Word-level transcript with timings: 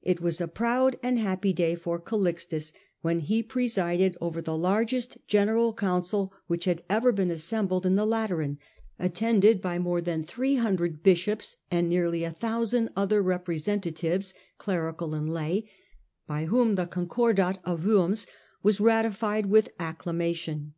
It 0.00 0.22
was 0.22 0.40
a 0.40 0.48
proud 0.48 0.96
and 1.02 1.18
happy 1.18 1.52
day 1.52 1.74
for 1.74 2.00
Calixtus 2.00 2.72
when 3.02 3.20
he 3.20 3.42
presided 3.42 4.16
over 4.18 4.40
the 4.40 4.56
largest 4.56 5.18
general 5.26 5.74
council 5.74 6.32
which 6.46 6.64
had 6.64 6.88
Concordat 6.88 7.14
evor 7.26 7.30
assembled 7.30 7.84
in 7.84 7.94
the 7.94 8.06
Lateran, 8.06 8.58
attended 8.98 9.60
by 9.60 9.74
Rome 9.76 9.82
more 9.82 10.00
than 10.00 10.24
three 10.24 10.54
hundred 10.54 11.02
bishops, 11.02 11.58
and 11.70 11.86
nearly 11.86 12.24
a 12.24 12.30
thousand 12.32 12.88
other 12.96 13.20
representatves, 13.22 14.32
clerical 14.56 15.12
and 15.12 15.30
lay, 15.30 15.68
by 16.26 16.46
whom 16.46 16.76
the 16.76 16.86
Concordat 16.86 17.58
of 17.62 17.84
Worms 17.84 18.26
was 18.62 18.80
ratified 18.80 19.44
with 19.50 19.76
accla 19.76 20.14
mation. 20.16 20.72